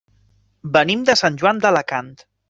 [0.77, 2.09] Venim de Sant Joan d'Alacant.